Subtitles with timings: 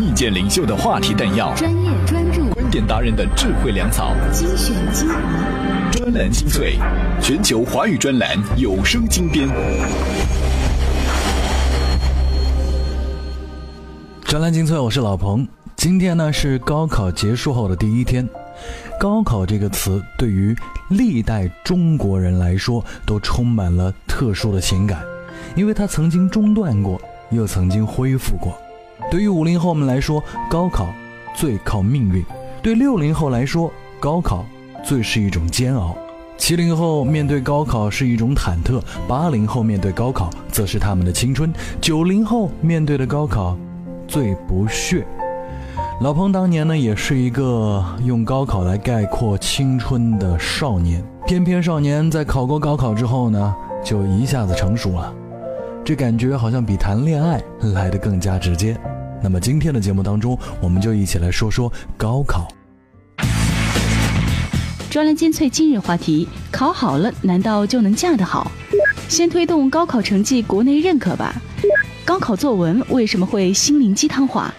[0.00, 6.78] 意见领袖的话题弹药，专业专注，观点达人的智慧粮草，精选精华，专栏精粹，
[7.20, 9.46] 全球华语专栏有声精编。
[14.24, 15.46] 专栏精粹，我是老彭。
[15.76, 18.26] 今天呢是高考结束后的第一天。
[18.98, 20.56] 高考这个词对于
[20.88, 25.02] 历代中国人来说都充满了特殊的情感，
[25.54, 26.98] 因为它曾经中断过，
[27.30, 28.58] 又曾经恢复过。
[29.10, 30.86] 对于五零后们来说，高考
[31.34, 32.22] 最靠命运；
[32.62, 34.44] 对六零后来说，高考
[34.84, 35.96] 最是一种煎熬；
[36.38, 43.56] 七零后面对高考是一种忐忑；八零后面对高考则是他们的青春；九零后面对的高考
[44.06, 45.04] 最不屑。
[46.00, 51.04] 老彭当年呢，也是一个用高考来概括青春的少年。
[51.26, 53.54] 偏偏少年在考过高考之后呢，
[53.84, 55.12] 就一下子成熟了，
[55.84, 57.42] 这感觉好像比谈恋爱
[57.74, 58.78] 来得更加直接。
[59.22, 62.48] 那么今天的节目当中，我们就一起来说说高考。
[64.90, 68.50] 专栏精粹今日话题：考好了，难道就能嫁得好？
[69.08, 71.34] 先推动高考成绩国内认可吧。
[72.04, 74.52] 高考作文为什么会心灵鸡汤化？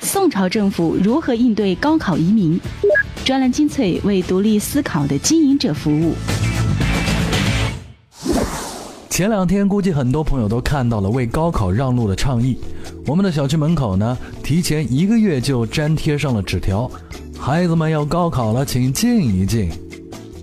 [0.00, 2.58] 宋朝政府如何应对高考移民？
[3.24, 6.14] 专栏精粹为独立思考的经营者服务。
[9.08, 12.58] 前两天，估计很多朋友都看到了为高考让路的倡议。
[13.06, 16.88] 我们的小区门口呢，提前一个月就粘贴上了纸条
[17.38, 19.68] ：“孩子们要高考了，请静一静。”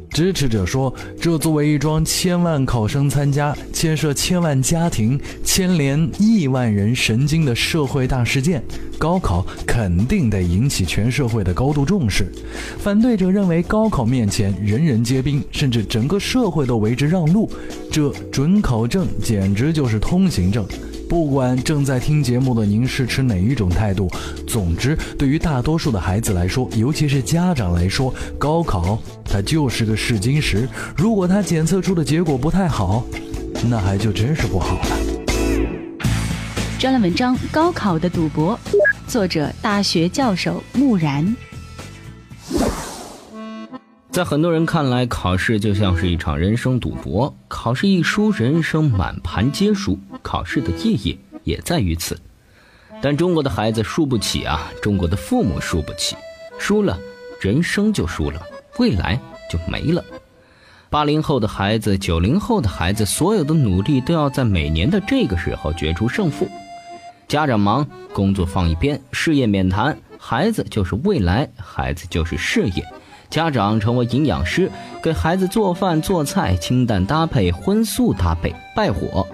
[0.09, 0.91] 支持者说
[1.21, 8.63] ：“这作为一桩千万考生参加、牵涉千万家庭、牵连亿万人神经的社会大事件，
[8.97, 12.31] 高考肯定得引起全社会的高度重视。”
[12.79, 17.47] 反对者认为，高考面前人人皆兵，甚至整个社会都为之让路，
[17.91, 20.65] 这准考证简直就是通行证。
[21.09, 24.09] 不管正在听节目的您是持哪一种态度，
[24.45, 30.67] 总之，对于大多数的孩子来说，尤其是家长来说，高考它就是个试金石。
[30.97, 33.05] 如果他检测出的结果不太好，
[33.69, 34.85] 那还就真是不好了。
[36.77, 38.59] 专栏文章《高考的赌博》，
[39.07, 41.35] 作者大学教授木然。
[44.11, 49.97] 在很多人看来，考试就像是一场人生赌博，考试一输，人生满盘皆输。
[50.27, 52.19] 考试的意义也在于此。
[53.01, 56.17] 但中国的孩子输不起啊，中国的父母输不起，
[56.59, 56.99] 输了，
[57.39, 58.41] 人生就输了，
[58.77, 59.17] 未来
[59.49, 60.03] 就没了。
[60.89, 66.49] 八零后的孩子，九零后的孩子，所有的努力都要在每年的这个时候决出胜负。
[67.27, 72.83] 家长忙，工作放一边，事业免谈，孩子就是未来，孩子就是事业。
[73.29, 74.71] 家长成为营养师，
[75.03, 79.27] 给孩子做饭做菜，清淡搭配，荤素搭配，败火。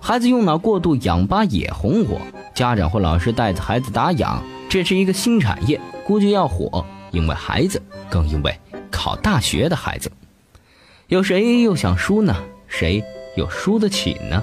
[0.00, 2.18] 孩子用脑过度，氧吧也红火。
[2.54, 6.84] 家长或老师带着孩子打氧，这是一个新产业，估计要火。
[7.12, 8.58] 因为孩子，更因为
[8.90, 10.10] 考大学的孩子，
[11.08, 12.34] 有谁又想输呢？
[12.66, 13.02] 谁
[13.36, 14.42] 又输得起呢？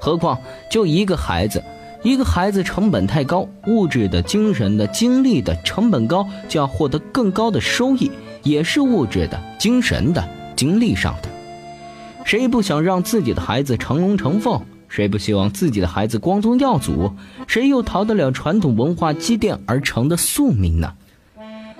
[0.00, 0.38] 何况
[0.70, 1.62] 就一个孩子。
[2.02, 8.10] 一个孩子成本太高，物质的、精神的、精力的成本高，就要获得更高的收益，
[8.42, 10.26] 也是物质的、精神的、
[10.56, 11.28] 精力上的。
[12.24, 14.62] 谁不想让自己的孩子成龙成凤？
[14.90, 17.14] 谁不希望自己的孩子光宗耀祖？
[17.46, 20.92] 谁又逃得了传统文化积淀而成的宿命呢？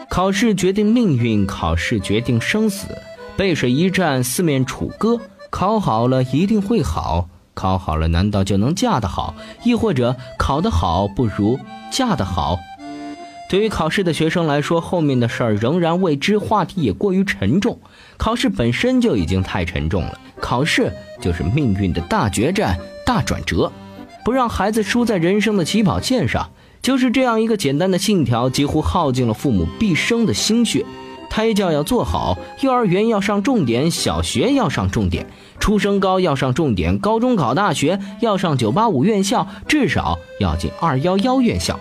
[0.09, 2.87] 考试决定命运，考试决定生死。
[3.37, 5.19] 背水一战，四面楚歌，
[5.51, 7.29] 考好了一定会好。
[7.53, 9.35] 考好了，难道就能嫁得好？
[9.65, 11.59] 亦或者考得好不如
[11.91, 12.59] 嫁得好？
[13.51, 17.81] 对于考试的学生来说，后面的事儿仍然未知，话题也过于沉重。
[18.17, 22.79] 考试本身就已经太沉重了，考试就是命运的大决战、
[23.11, 23.73] 大转折，
[24.25, 26.51] 不让孩子输在人生的起跑线上，
[26.81, 30.87] 就是这样一个简单的信条，几乎耗尽了父母毕生的心血。
[31.29, 35.27] 胎教要做好，幼儿园要上重点，小学要上重点，
[35.59, 41.81] 初升高要上重点，高中考大学要上九八五院校，至少要进二幺幺院校。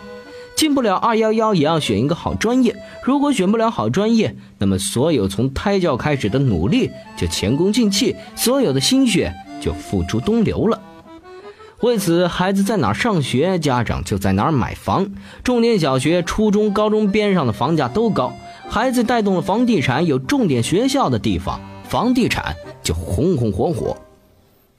[0.56, 2.76] 进不了二幺幺，也要选一个好专业。
[3.04, 10.82] 如果选不了好专业，那么所有从胎教开始的努力就前功尽弃，所有的心血就付诸东流了。
[11.82, 15.10] 为此，孩子在哪上学，家长就在哪买房。
[15.46, 18.34] 重点小学、初中、高中边上的房价都高。
[18.68, 22.54] 孩子带动了房地产，有重点学校的地方，房地产
[22.84, 23.96] 就红红火火。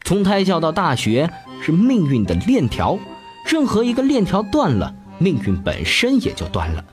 [0.05, 1.31] 从胎教到大学
[1.62, 2.99] 是命运的链条，
[3.46, 6.85] 任何一个链条断了，命运本身也就断了。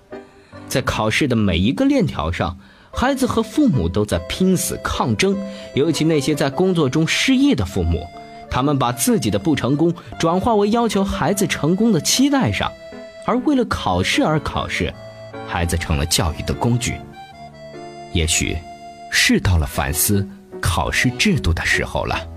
[0.70, 2.58] 在考试的每一个链条上，
[2.94, 5.36] 孩子和父母都在拼死抗争，
[5.76, 8.08] 尤其那些在工作中失意的父母，
[8.50, 12.72] 他们把自己的不成功转化为要求孩子成功的期待上。
[13.26, 14.94] 而为了考试而考试，
[15.48, 16.98] 孩子成了教育的工具。
[18.14, 18.58] 也许，
[19.12, 20.28] 是到了反思
[20.62, 22.28] 考试制度的时候了。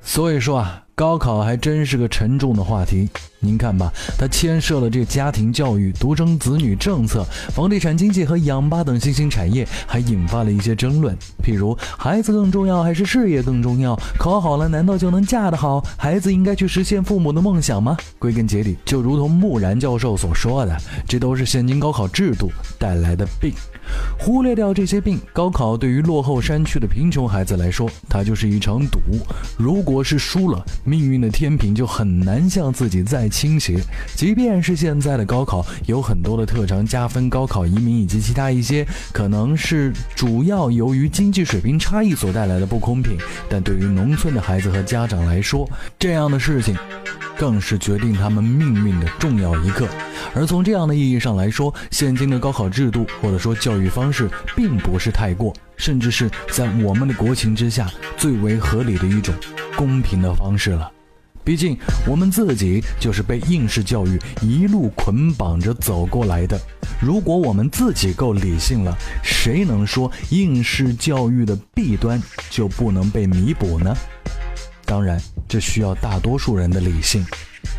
[0.00, 0.82] 所以说啊。
[1.00, 3.08] 高考还真是个沉重的话题，
[3.38, 7.24] 您看吧，它牵涉了这家庭教育、独生子女政策、
[7.54, 11.16] 房地产经济和氧吧等新兴产业，还引发了一些争论。
[11.42, 13.98] 譬如，孩子更重要还是事业更重要？
[14.18, 15.82] 考好了难道就能嫁得好？
[15.96, 17.96] 孩子应该去实现父母的梦想吗？
[18.18, 20.76] 归根结底，就如同木然教授所说的，
[21.08, 23.54] 这都是现今高考制度带来的病。
[24.20, 29.00] 忽略掉这些病，高考对于落后山区的贫穷孩子来说，它就是一场赌。
[29.56, 33.78] 如果是输了，命运的天平就很难向自己再倾斜。
[34.16, 43.16] 即便是现在的高考有很多的特长加分、高考移民以及其他一些，可能是主要由于经济水平差异所带来的不公平，
[43.48, 46.76] 但对于农村的孩子和家长来说，这样的事情。
[47.38, 49.88] 更是决定他们命运的重要一刻，
[50.34, 59.34] 而从这样的意义上来说，现今的高考制度或者说教育方式，并不是太过，甚至是在我们的国情之下最为合理的一种
[59.74, 60.92] 公平的方式了。
[61.42, 61.74] 毕竟
[62.06, 66.60] 我们自己就是被应试教育一路捆绑着走过来的，
[67.00, 68.94] 如果我们自己够理性了，
[69.24, 73.96] 谁能说应试教育的弊端就不能被弥补呢？
[74.90, 77.24] 当然，这需要大多数人的理性。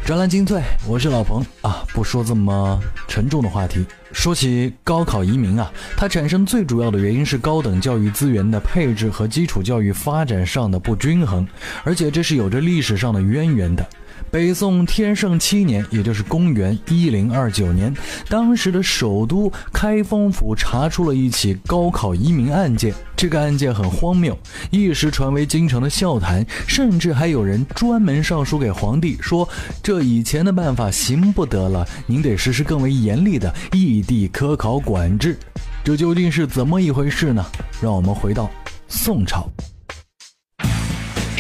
[0.05, 1.83] 专栏精粹，我是老彭啊。
[1.93, 11.45] 不说这么沉重的话题，说起高考移民啊，它产生最主要的原因是高等教育资源的配置和基础教育发展上的不均衡，
[11.83, 13.85] 而且这是有着历史上的渊源的。
[14.29, 17.93] 北宋天圣七年，也就是公元一零二九年，
[18.29, 22.93] 当时的首都开封府查出了一起高考移民案件。
[23.15, 24.37] 这个案件很荒谬，
[24.71, 29.47] 一时传为京城的笑谈，甚至还有人专门上书给皇帝说
[29.83, 35.37] ：“这以前的办法行不得了，您得实施更为严厉的异地科考管制。”
[35.83, 37.45] 这究竟是怎么一回事呢？
[37.81, 38.49] 让我们回到
[38.87, 39.47] 宋朝。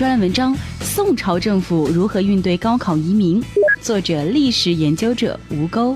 [0.01, 3.39] 专栏文章：宋朝政府如何应对高考移民？
[3.81, 5.95] 作者：历史研究者吴钩。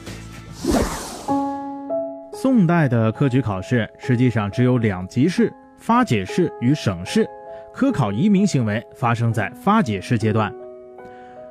[2.31, 7.27] 宋代的科举考试实际上只有两级试：发解试与省试。
[7.73, 10.53] 科考移民行为发生在发解试阶段。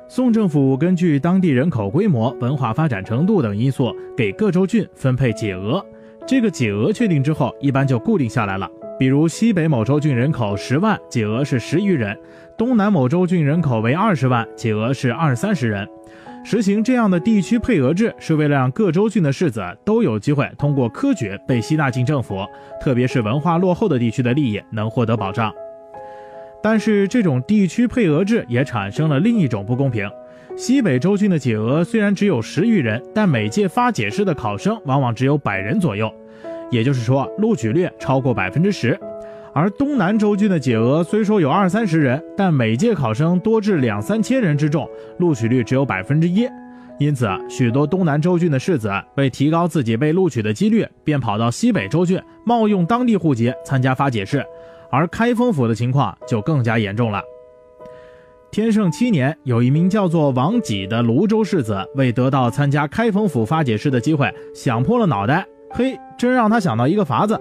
[0.07, 5.85] 宋政府根据当地人口规模、文化发展程度等因素，给各州郡分配解额。
[6.25, 8.65] 这个解额确定之后，一般就固定下来了。
[8.97, 12.15] 比如西北某州郡人口十万，解额是十余人；
[12.57, 15.85] 东南某州郡人口为二十万，解额是二三十人。
[16.43, 22.45] 实行这样的地区配额制，是为了让各州郡的士子都有机会通过科举被吸纳进政府，
[22.79, 25.51] 特别是文化落后的地区的利益能获得保障。
[26.63, 30.09] 但是，这种地区配额制也产生了另一种不公平：
[30.55, 36.09] 西北州郡的解额虽然只有十余人，但每届发解试的考生往往只有百人左右。
[36.71, 38.97] 也就是说，录取率超过百分之十，
[39.55, 44.85] 而东南州郡的解额虽说有二三十人，但每届考生多至两三千人之众，
[45.17, 46.45] 录取率只有百分之一。
[46.99, 54.45] 因此，许多东南州郡的士子为提高自己被录取的几率，便跑到西北州郡冒用当地户籍参加发解试。
[54.91, 57.21] 而开封府的情况就更加严重了。
[58.51, 65.47] 天圣七年，有一名叫做王己的泸州士子，为得到参加开封府发解试的机会，想破了脑袋。
[65.71, 67.39] 嘿，真让他想到一个法子。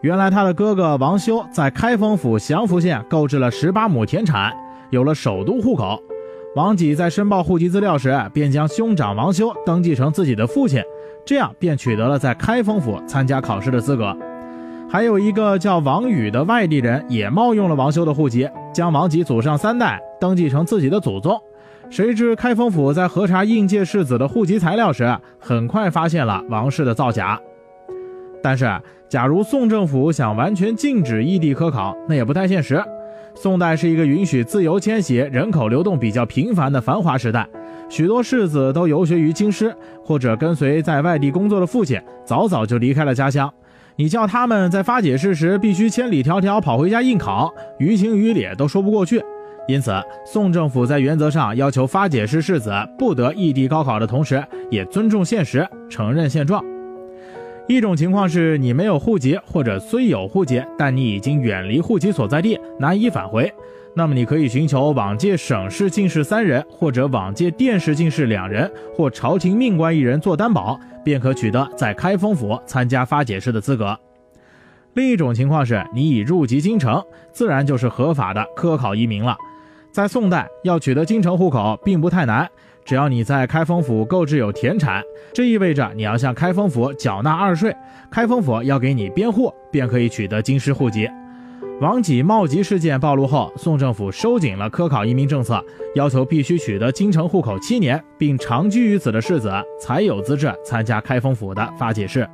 [0.00, 4.52] 原来他的哥哥王修在开封府祥符县购置了十八亩田产，
[4.90, 6.00] 有了首都户口。
[6.54, 10.80] 王己在申报户籍资料时，便将兄长王修登记成自己的父亲，
[11.26, 14.16] 这样便取得了在开封府参加考试的资格。
[14.88, 21.36] 还有一个叫王宇的外地人，也冒用了王修的户籍，将王己祖上三代登记成自己的祖宗。
[21.90, 27.38] 谁知开封府在核查应届士子的户籍材料时，很快发现了王氏的造假。
[28.48, 28.66] 但是，
[29.10, 32.82] 假如宋政府想完全禁止异地科考，那也不太现实。
[33.34, 37.46] 宋代是一个允许自由迁徙、人口流动比较频繁的繁华时代，
[37.90, 39.70] 许多士子都游学于京师，
[40.02, 43.52] 或者跟随在外地工作的父亲，早早就离开了家乡。
[43.96, 49.22] 你叫他们在发解试时必须千里迢迢跑回家应考，于情于理都说不过去。
[49.66, 49.92] 因此，
[50.24, 56.64] 宋政府在原则上要求发解试士子不得异地高考的同时，也尊重现实，承认现状。
[57.68, 63.52] 一种情况是你没有户籍，或者虽有户籍，但你已经远离户籍所在地，难以返回。
[63.94, 73.94] 那么你可以寻求往届省试进士三人，或者往届殿试进士两人，或朝廷命官一人做担保，便可取得在开封府参加发解试的资格。
[74.94, 79.36] 另一种情况是你已入籍京城，自然就是合法的科考移民了。
[79.92, 82.48] 在宋代，要取得京城户口并不太难。
[82.88, 85.02] 只要你在开封府购置有田产，
[85.34, 87.76] 这意味着你要向开封府缴纳二税，
[88.10, 91.06] 开封府要给你编户，便可以取得京师户籍。
[91.82, 95.62] 王己冒籍事件暴露后，宋政府收紧了科考移民政策，
[95.96, 102.26] 要求必须取得京城户口七年并长居于此的世子才有资质参加开封府的发解试。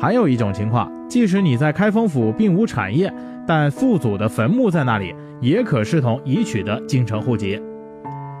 [0.00, 3.12] 还有一种情况，即使你在开封府并无产业，
[3.46, 7.60] 但父祖的坟墓在那里，也可视同已取得京城户籍。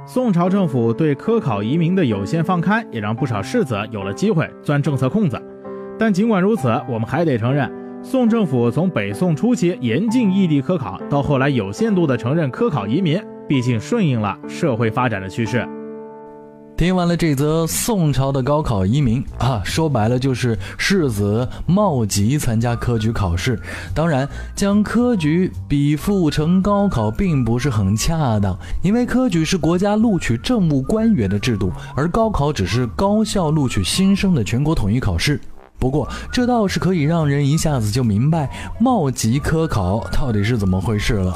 [0.08, 5.36] 宋朝政府对科考移民的有限放开，也让不少世子有了机会钻政策空子。
[5.98, 7.68] 但尽管如此，我们还得承认。
[8.02, 15.66] 宋政府从北宋初期严禁异地科考，到后来有限度的承认科考移民，毕竟顺应了社会发展的趋势。
[16.76, 23.58] 听完了这则宋朝的高考移民啊，说白了就是世子冒籍参加科举考试。
[23.94, 35.40] 当然，将科举比附成高考并不是很恰当，因为科举是国家录取政务官员的制度，而高考只是高校录取新生的全国统一考试。
[35.78, 41.34] 不过，这倒是可以让人一下子就明白冒籍科考到底是怎么回事了。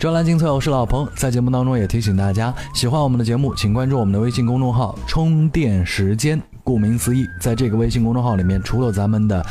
[0.00, 6.40] 专栏精粹，我是老彭，在节目当中也提醒大家，喜欢我们的节目，请关注我们的微信公众号“充电时间”。
[6.64, 9.44] 顾名思义，在这个微信公众号里面，除了咱们的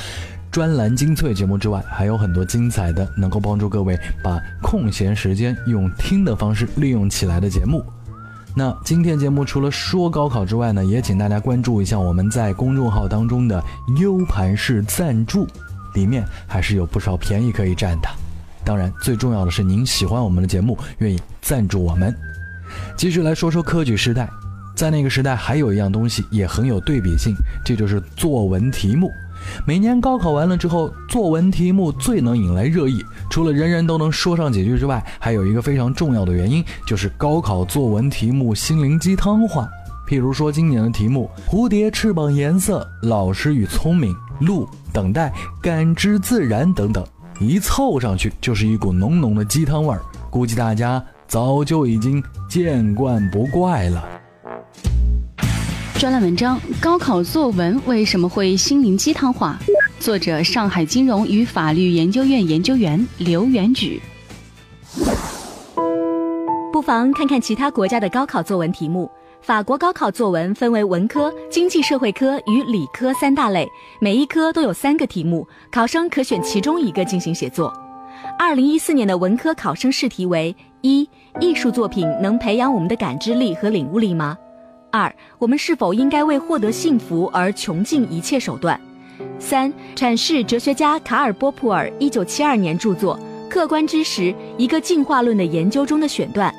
[0.50, 7.86] 专栏精粹节目之外，还有很多精彩的，能够帮助各位把空闲时间用听的方式利用起来的节目。
[8.56, 13.64] 那今天节目除了说高考之外呢，也请大家关注一下我们在公众号当中的
[14.00, 15.46] U 盘式赞助，
[15.94, 18.10] 里面还是有不少便宜可以占的。
[18.64, 22.16] 当然，最重要的是您喜欢我们的节目，愿意赞助我们。
[22.96, 24.30] 继续来说说科举时代，
[24.76, 27.34] 在那个时代还有一样东西也很有对比性，
[27.66, 29.12] 这就是作文题目。
[29.66, 33.04] 每年高考完了之后，作文题目最能引来热议。
[33.30, 39.68] 除了人人都能说上几句之外，还有一个非常重要的原因，就是高考作文题目心灵鸡汤化。
[40.08, 47.06] 譬如说今年的题目“蝴蝶翅膀颜色”“老实与聪明”“路”“等待”“感知自然”等等，
[47.40, 50.02] 一凑上去就是一股浓浓的鸡汤味儿。
[50.30, 54.06] 估计大家早就已经见惯不怪了。
[55.98, 59.58] 专栏文章：高考作文为什么会心灵鸡汤化？
[60.00, 64.02] 作者：上海金融与法律研究院研究员刘元举。
[66.72, 69.10] 不妨看看其他国家的高考作文题目。
[69.42, 73.68] 法国高考作文分为文科、经济社会科与理科三大类，
[74.02, 77.74] 每一科都有三个题目，考生可选其中一个进行写作。
[78.38, 84.38] 二零一四年的文科考生试题为：一、艺术作品能培养我们的感知力和领悟力吗？
[84.92, 88.80] 二，我们是否应该为获得幸福而穷尽一切手段？
[89.40, 93.18] 三，阐释哲学家卡尔波普尔一九七二年著作
[93.50, 96.54] 《客观知识：一个进化论的研究》中的选段。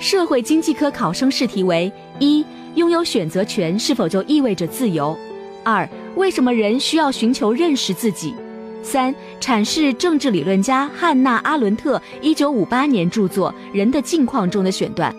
[0.00, 2.44] 社会经济科考生试题为：一，
[2.74, 5.16] 拥有选择权是否就意味着自由？
[5.64, 8.34] 二，为什么人需要寻求认识自己？
[8.82, 15.14] 三，阐释政治理论家汉娜阿伦特一九五八年著作《人的境况》中的选段。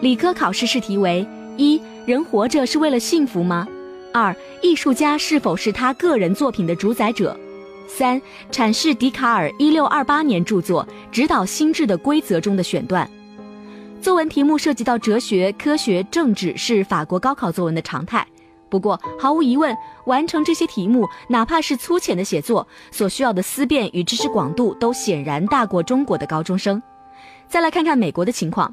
[0.00, 1.26] 理科考试试题为：
[1.56, 1.80] 一。
[2.06, 3.66] 人活着是为了幸福吗？
[4.12, 7.36] 二、艺术家是否是他个人作品的主宰者？
[7.88, 8.22] 三、
[8.52, 13.10] 阐释笛卡尔一六二八年著作《指导心智的规则》中的选段。
[14.06, 18.24] 作文题目涉及到哲学、科学、政治，是法国高考作文的常态。
[18.68, 26.80] 不过，毫无疑问，完成这些题目，哪怕是粗浅的写作，所需要的思辨与知识广度都显然大过中国的高中生。
[27.48, 28.72] 再来看看美国的情况。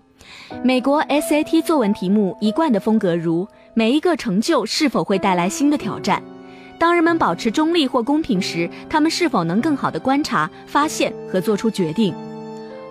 [0.64, 6.22] 美国 SAT 作文题目一贯的风格如：每一个成就是否会带来新的挑战？
[6.78, 12.14] 当人们保持中立或公平时，他们是否能更好地观察、发现和做出决定？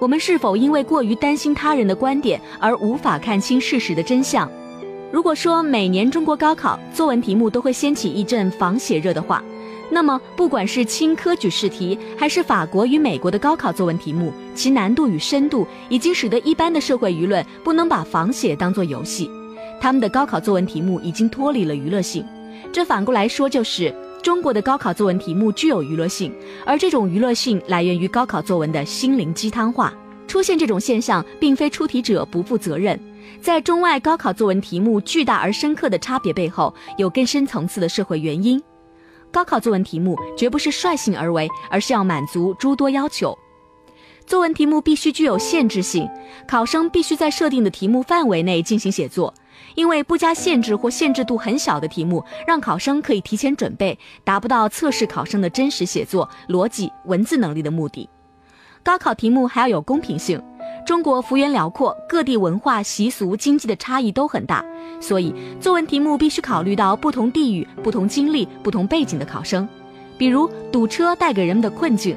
[0.02, 4.50] 我们是否因为过于担心他人的观点而无法看清事实的真相？
[5.12, 9.40] 如果说每年中国高考作文题目都会掀起一阵仿写热的话，
[9.92, 19.30] 那么，不管是轻科举试题，还是法国与美国的高考作文题目，其难度与深度已经使得一般的社会舆论不能把仿写当作游戏。
[19.80, 22.26] 他们的高考作文题目已经脱离了娱乐性。
[22.72, 26.32] 这反过来说，就是中国的高考作文题目具有娱乐性，
[26.64, 29.92] 而这种娱乐性来源于高考作文的心灵鸡汤化。
[30.28, 32.98] 出现这种现象，并非出题者不负责任，
[33.40, 38.62] 在中外高考作文题目巨大而深刻的差别背后，有更深层次的社会原因。
[39.32, 43.36] 高考作文题目绝不是率性而为，而是要满足诸多要求。
[44.24, 46.08] 作文题目必须具有限制性，
[46.46, 49.34] 考生必须在设定的题目范围内进行写作。
[49.74, 58.08] 因为不加限制或限制度很小的题目，让考生可以提前准备，达不到测试考生的真实写作、逻辑、文字能力的目的。
[58.82, 60.42] 高考题目还要有公平性。
[60.84, 64.64] 中国幅员辽阔，各地文化习俗、经济的差异都很大，
[65.00, 69.68] 所以作文题目必须考虑到不同地域、不同经历、不同背景的考生。
[70.18, 72.16] 比如堵车带给人们的困境，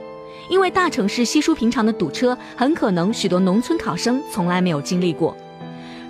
[0.49, 5.37] 因为大城市稀疏平常的堵车，很可能许多农村考生从来没有经历过。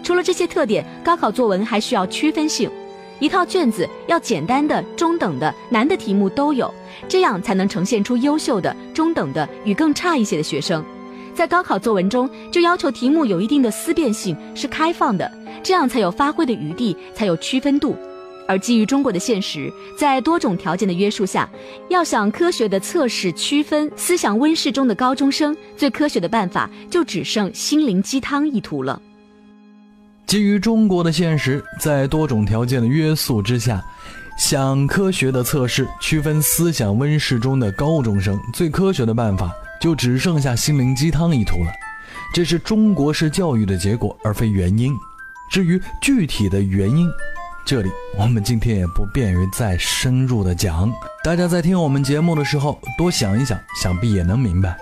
[0.05, 2.69] 除了这些特点，高考作文还需要区分性，
[3.17, 6.71] 一套卷子要简单的、中等的、难的题目都有，
[7.09, 10.85] 这样才能呈现出优秀的、中等的与更差一些的学生。
[11.33, 15.29] 在高考作文中，就要求题目有一定的思辨性，是开放的，
[15.63, 17.95] 这样才有发挥的余地，才有区分度。
[18.47, 21.49] 而基于中国的现实，在多种条件的约束下，
[21.89, 29.01] 要想科学的测试区分思想温室中的高中生，最科学的办法就只剩心灵鸡汤一途了。
[30.27, 33.83] 基于中国的现实，在多种条件的约束之下，
[34.37, 41.71] 想科学的测试区分思想温室中的高中生，最科学的办法就只剩下心灵鸡汤一途了。
[42.33, 44.95] 这是中国式教育的结果，而非原因。
[45.51, 47.07] 至于具体的原因，
[47.63, 50.91] 这里我们今天也不便于再深入的讲。
[51.23, 54.75] 大家在听我们节目的时候多想一想，想必也能明白。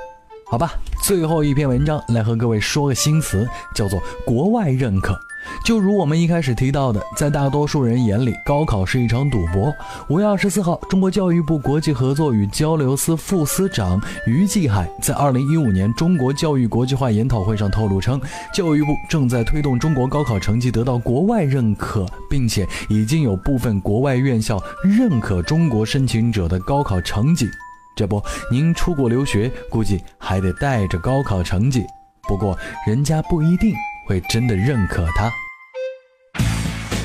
[0.50, 0.72] 好吧，
[1.04, 3.46] 最后一篇文章来和各位说个新词，
[3.76, 5.20] 叫做“国外认可”。
[5.64, 9.74] 就如我们一开始提到的，在大多数人眼里，高考是一场赌博。
[10.10, 18.20] 五月二十四号，中国教育部国际合作与交流司副司长于继海在二零一五年中国教育国际化研讨会上透露称，
[18.54, 27.48] 教育部正在推动中国高考成绩得到国外认可，并且已经有部分国外院校认可中国申请者的高考成绩。
[27.96, 28.22] 这不，
[28.52, 31.86] 您出国留学估计还得带着高考成绩，
[32.28, 32.58] 不过
[32.88, 33.74] 人家不一定
[34.06, 35.32] 会真的认可它。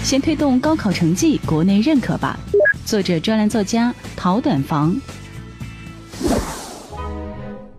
[0.02, 2.38] 先推动高考成绩国内认可吧。
[2.84, 4.98] 作者：专栏作家陶短房。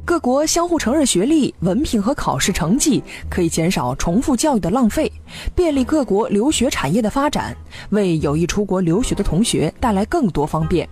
[0.05, 5.11] 各国相互承认学历、文凭和考试成绩，可以减少重复教育的浪费，
[5.55, 7.55] 便利各国留学产业的发展，
[7.91, 10.87] 为有意出国留学的同学带来更多方便。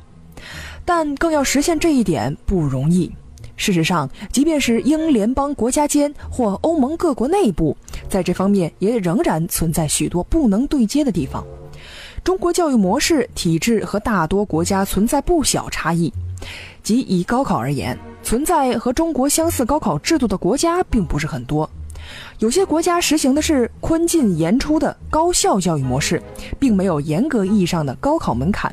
[0.85, 3.11] 但更要实现这一点不容易。
[3.57, 7.75] 事实上，即便是英联邦国家间或欧盟各国内部，
[8.07, 11.43] 在这方面也仍然存在许多不能对接的地方。
[12.23, 16.13] 中国教育模式体制和大多国家存在不小差异。
[16.83, 21.69] 即以高考而言，存在和中国相似高考制度的国家并不是很多。
[22.39, 26.21] 有些国家实行的是宽进严出的高校教育模式，
[26.59, 28.71] 并没有严格意义上的高考门槛；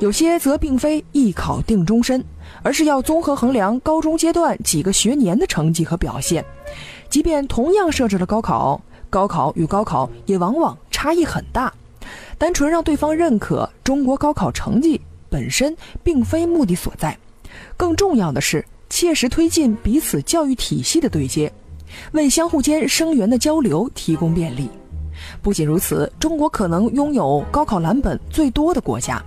[0.00, 2.22] 有些则并非一考定终身。
[2.62, 6.44] 而是要综合衡量高中阶段几个学年的成绩和表现，
[7.08, 11.72] 即便同样设置了高考，高考与高考也往往差异很大。
[12.36, 17.16] 单纯让对方认可中国高考成绩本身并非目的所在，
[17.76, 21.52] 更重要的是切实推进彼此教育体系的对接，
[22.12, 24.70] 为相互间生源的交流提供便利。
[25.42, 29.22] 不仅如此，中国可能拥有高考蓝本最多的国家。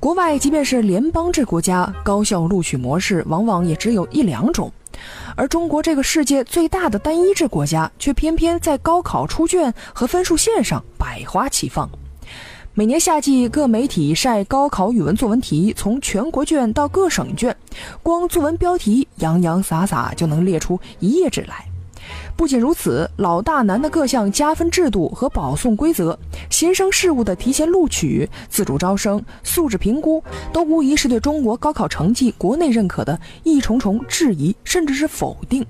[0.00, 4.72] 国外即便是联邦制国家，高校录取模式往往也只有一两种，
[5.36, 11.86] 而中国这个世界最大的单一制国家，却偏偏在高考出卷和分数线上百花齐放。
[12.72, 17.54] 每年夏季，各媒体晒高考语文作文题，从全国卷到各省卷，
[18.02, 21.69] 光作文标题洋洋洒洒就能列出一页纸来。
[22.36, 26.18] 不仅如此，老大难的各项加分制度和保送规则，
[26.48, 35.64] 新生事务的提前录取、自主招生、素质评估，都无疑是对中国高考成绩国内认可的一重重质疑，甚至是否定。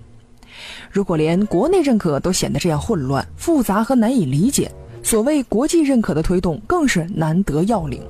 [0.90, 4.70] 如果连国内认可都显得这样混乱、复杂和难以理解，
[5.02, 8.02] 所谓国际认可的推动更是难得要领。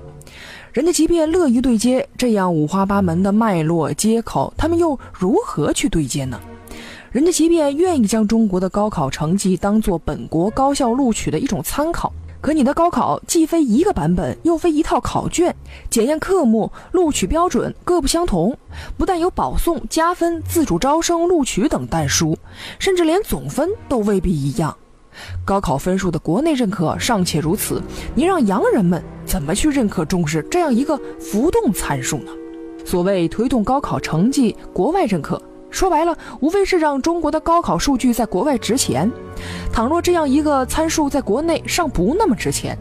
[0.72, 6.40] 人家即便乐于对接，这样五花八门的脉络接口，他们又如何去对接呢？
[7.10, 15.52] 人家即便愿意将中国的高考成绩当做本国高校录取的一种参考，可你的高考既非一个版本，又非一套考卷，
[15.90, 18.56] 检验科目、录取标准各不相同，
[18.96, 22.38] 不但有保送、加分、自主招生、录取等但书，
[22.78, 24.76] 甚至连总分都未必一样。
[25.44, 27.82] 高考分数的国内认可尚且如此，
[28.14, 32.30] 你让洋人们怎么去认可重视这样一个浮动参数呢？
[32.84, 35.42] 所谓推动高考成绩国外认可。
[35.70, 39.10] 说白了，无非是让中国的高考数据在国外值钱。
[39.72, 42.76] 倘若这样一个参数在国内尚不那么值钱，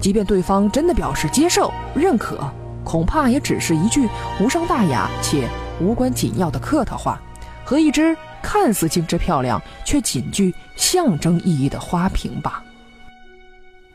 [0.00, 2.38] 即便对方真的表示接受认可，
[2.82, 4.08] 恐怕也只是一句
[4.40, 5.48] 无伤大雅且
[5.80, 7.20] 无关紧要的客套话，
[7.64, 12.64] 和一只看似精致漂亮却仅具象征意义的花瓶吧。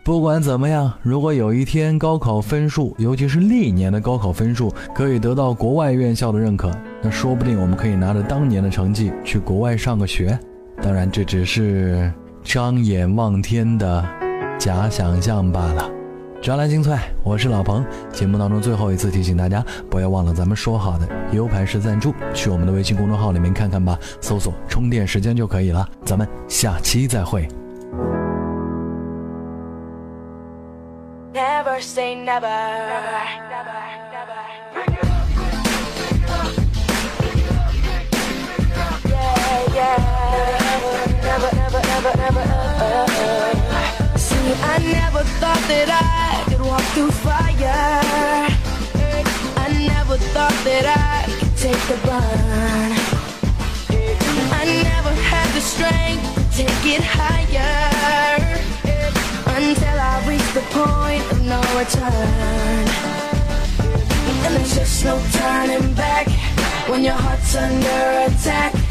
[0.04, 10.38] 不管怎么样，如果有一天高考分数，尤其是历年的高考分数，可以得到国外院校的认可，那说不定我们可以拿着当年的成绩去国外上个学。
[10.82, 12.12] 当然，这只是
[12.44, 14.04] 张眼望天的
[14.58, 15.90] 假想象罢了。
[16.42, 17.84] 专栏精粹，我是老彭。
[18.12, 25.88] 节目当中最后一次提醒大家，不要忘了咱们说好的 U 盘式赞助，去我们的微信公众号里面看看吧，搜索“充电时间”就可以了。
[26.04, 27.48] 咱们下期再会。
[31.34, 32.42] Never say never.
[33.50, 33.76] never,
[34.12, 34.36] never.
[34.76, 35.15] Never,
[66.96, 68.85] when your heart's under attack.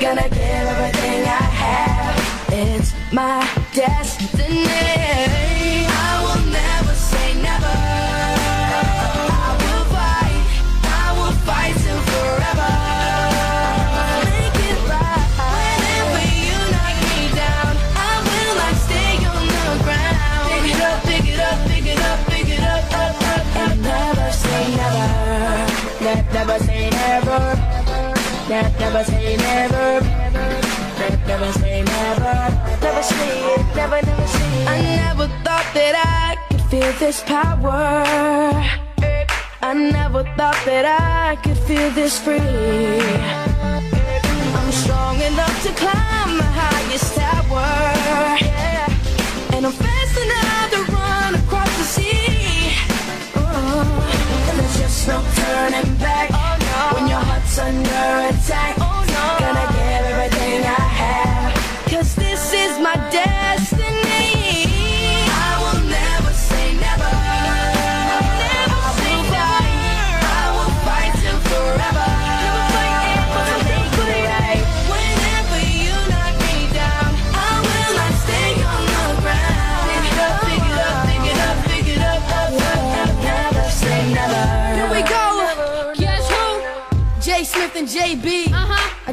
[0.00, 2.52] Gonna give everything I have.
[2.52, 5.59] It's my destiny.
[35.74, 38.02] That I could feel this power.
[39.62, 42.38] I never thought that I could feel this free.
[44.58, 47.68] I'm strong enough to climb the highest tower.
[49.54, 50.39] And I'm fast enough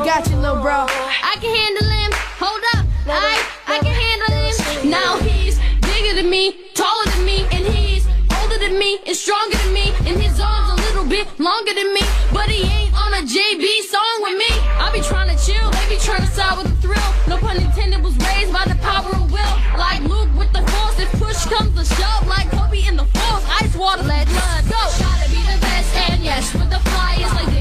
[0.08, 0.88] got you, little bro.
[0.88, 2.12] I can handle him.
[2.40, 2.88] Hold up.
[3.12, 4.90] I I can handle him.
[4.90, 8.08] Now he's bigger than me, taller than me, and he's
[8.40, 9.92] older than me and stronger than me.
[10.08, 13.68] And his arms a little bit longer than me, but he ain't on a JB
[13.92, 14.52] song with me.
[14.80, 17.12] I be trying to chill, they be trying to side with a thrill.
[17.28, 19.56] No pun intended, was raised by the power of will.
[19.76, 23.44] Like Luke with the force, if push comes to shove, like Kobe in the force,
[23.60, 24.82] ice water, let blood go.
[25.04, 27.57] Try to be the best, and yes, with the fires, like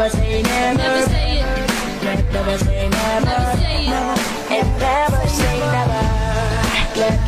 [0.00, 0.78] Never say never.
[0.78, 3.26] never say it, Never say never.
[3.26, 3.92] never say it.
[4.56, 6.04] And never say never.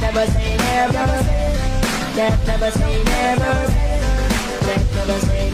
[0.00, 1.06] Never say never.
[2.16, 3.54] Never say never.
[4.96, 5.50] Never say